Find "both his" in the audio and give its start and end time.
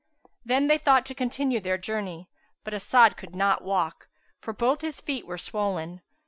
4.51-4.99